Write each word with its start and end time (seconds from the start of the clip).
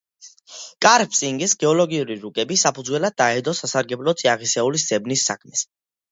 კარპინსკის 0.83 1.51
გეოლოგიური 1.63 2.15
რუკები 2.23 2.57
საფუძვლად 2.61 3.15
დაედო 3.23 3.53
სასარგებლო 3.59 4.15
წიაღისეულის 4.23 4.87
ძებნის 4.93 5.27
საქმეს. 5.29 5.63